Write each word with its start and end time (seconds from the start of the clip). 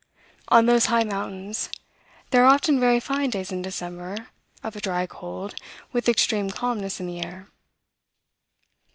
On 0.47 0.65
those 0.65 0.87
high 0.87 1.03
mountains, 1.03 1.69
there 2.31 2.41
are 2.43 2.47
often 2.51 2.79
very 2.79 2.99
fine 2.99 3.29
days 3.29 3.51
in 3.51 3.61
December, 3.61 4.29
of 4.63 4.75
a 4.75 4.81
dry 4.81 5.05
cold, 5.05 5.53
with 5.93 6.09
extreme 6.09 6.49
calmness 6.49 6.99
in 6.99 7.05
the 7.05 7.19
air." 7.23 7.49